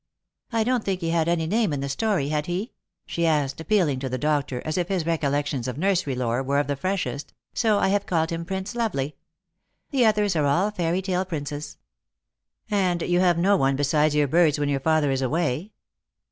I 0.51 0.63
don't 0.63 0.83
think 0.83 1.01
he 1.01 1.11
had 1.11 1.27
any 1.27 1.45
name 1.45 1.71
in 1.71 1.79
the 1.81 1.87
story, 1.87 2.29
had 2.29 2.47
he?" 2.47 2.71
she 3.05 3.27
asked, 3.27 3.61
appealing 3.61 3.99
to 3.99 4.09
the 4.09 4.17
doctor, 4.17 4.59
as 4.65 4.75
if 4.75 4.87
his 4.87 5.05
recollections 5.05 5.67
of 5.67 5.77
nursery 5.77 6.15
lore 6.15 6.41
were 6.41 6.57
of 6.57 6.65
the 6.65 6.75
freshest," 6.75 7.35
so 7.63 7.77
I 7.77 7.89
have 7.89 8.07
called 8.07 8.31
him 8.31 8.43
Prince 8.43 8.73
Lovely. 8.73 9.15
The 9.91 10.07
others 10.07 10.35
are 10.35 10.47
all 10.47 10.71
fairy 10.71 11.03
tale 11.03 11.23
princes."" 11.23 11.77
And 12.71 13.01
have 13.01 13.11
you 13.37 13.43
no 13.43 13.55
one 13.57 13.75
besides 13.75 14.15
your 14.15 14.27
birds 14.27 14.57
when 14.57 14.69
your 14.69 14.79
father 14.79 15.11
is 15.11 15.21
away 15.21 15.71